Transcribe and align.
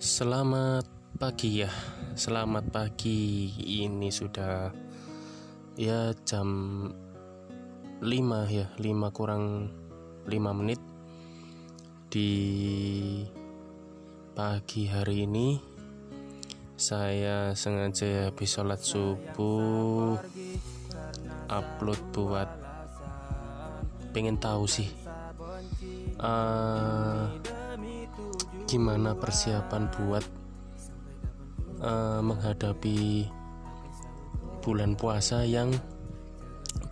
Selamat 0.00 0.88
pagi 1.20 1.60
ya. 1.60 1.68
Selamat 2.16 2.72
pagi. 2.72 3.52
Ini 3.84 4.08
sudah 4.08 4.72
Ya 5.76 6.16
jam 6.24 6.48
5 8.00 8.08
ya 8.48 8.72
5 8.80 9.12
kurang 9.12 9.68
5 10.24 10.56
menit. 10.56 10.80
Di 12.08 12.32
Pagi 14.32 14.88
hari 14.88 15.28
ini 15.28 15.60
Saya 16.80 17.52
sengaja 17.52 18.32
habis 18.32 18.56
sholat 18.56 18.80
subuh 18.80 20.16
Upload 21.52 22.00
buat 22.16 22.48
Pengen 24.16 24.40
tahu 24.40 24.64
sih 24.64 24.88
uh, 26.20 27.09
gimana 28.70 29.18
persiapan 29.18 29.90
buat 29.98 30.22
uh, 31.82 32.22
menghadapi 32.22 33.26
bulan 34.62 34.94
puasa 34.94 35.42
yang 35.42 35.74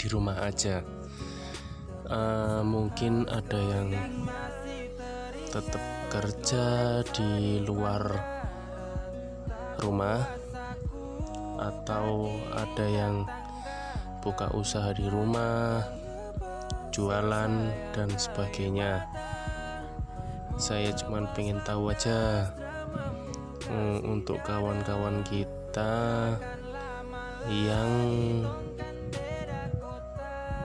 di 0.00 0.06
rumah 0.08 0.40
aja? 0.40 0.80
Uh, 2.08 2.64
mungkin 2.64 3.28
ada 3.28 3.60
yang 3.60 3.92
tetap 5.52 5.84
kerja 6.08 7.04
di 7.12 7.60
luar 7.60 8.08
rumah 9.84 10.24
atau 11.60 12.32
ada 12.56 12.86
yang 12.88 13.28
buka 14.24 14.48
usaha 14.56 14.96
di 14.96 15.04
rumah 15.12 15.84
jualan 16.88 17.52
dan 17.92 18.08
sebagainya 18.16 19.04
saya 20.56 20.88
cuma 20.96 21.20
pengen 21.36 21.60
tahu 21.68 21.92
aja 21.92 22.48
um, 23.68 24.16
untuk 24.16 24.40
kawan-kawan 24.40 25.20
kita 25.28 26.32
yang 27.46 27.92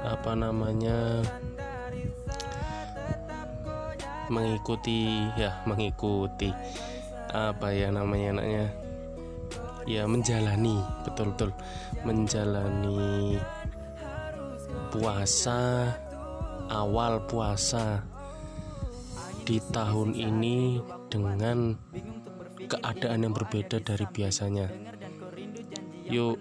apa 0.01 0.31
namanya 0.33 1.21
mengikuti 4.31 5.27
ya 5.35 5.59
mengikuti 5.67 6.49
apa 7.35 7.75
ya 7.75 7.91
namanya 7.91 8.39
anaknya 8.39 8.65
ya 9.83 10.03
menjalani 10.07 10.79
betul-betul 11.03 11.51
menjalani 12.07 13.35
puasa 14.89 15.91
awal 16.71 17.19
puasa 17.27 18.03
di 19.45 19.57
tahun 19.73 20.13
ini 20.13 20.81
dengan 21.09 21.75
keadaan 22.69 23.25
yang 23.27 23.33
berbeda 23.33 23.81
dari 23.81 24.05
biasanya. 24.09 24.69
Yuk, 26.11 26.37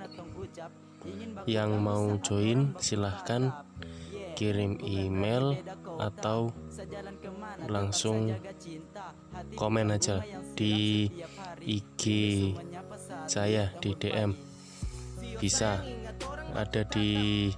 yang 1.49 1.81
mau 1.81 2.19
join 2.21 2.77
silahkan 2.77 3.65
kirim 4.37 4.81
email 4.81 5.57
atau 6.01 6.49
langsung 7.69 8.33
komen 9.53 9.93
aja 9.93 10.25
di 10.57 11.09
IG 11.61 12.05
saya 13.29 13.69
di 13.85 13.93
DM 14.01 14.33
bisa 15.37 15.85
ada 16.57 16.83
di 16.89 17.53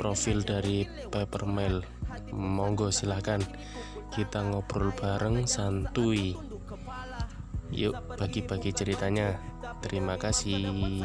profil 0.00 0.40
dari 0.44 0.88
Papermail 1.12 1.97
monggo 2.34 2.90
silahkan 2.94 3.42
kita 4.12 4.42
ngobrol 4.44 4.90
bareng 4.96 5.44
santuy. 5.44 6.34
Yuk 7.68 8.16
bagi-bagi 8.16 8.72
ceritanya. 8.72 9.36
Terima 9.84 10.16
kasih 10.16 11.04